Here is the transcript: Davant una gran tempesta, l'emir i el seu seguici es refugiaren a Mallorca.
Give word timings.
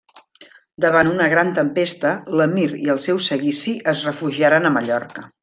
Davant 0.85 1.09
una 1.11 1.27
gran 1.33 1.51
tempesta, 1.59 2.13
l'emir 2.41 2.65
i 2.87 2.91
el 2.95 3.03
seu 3.05 3.21
seguici 3.27 3.75
es 3.95 4.03
refugiaren 4.11 4.65
a 4.65 4.75
Mallorca. 4.81 5.29